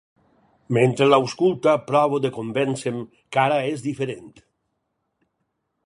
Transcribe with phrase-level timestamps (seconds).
[0.77, 2.99] Mentre l'ausculta provo de convènce'm
[3.37, 4.35] que ara és diferent.